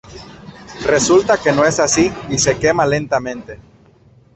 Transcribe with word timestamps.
Resulta 0.87 1.37
que 1.39 1.51
no 1.51 1.63
es 1.63 1.79
así 1.79 2.11
y 2.27 2.39
se 2.39 2.57
quema 2.57 2.87
lentamente. 2.87 3.59